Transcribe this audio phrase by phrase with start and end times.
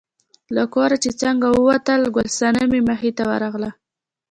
[0.55, 3.71] له کوره چې څنګه ووتل، ګل صنمې مخې ته ورغله.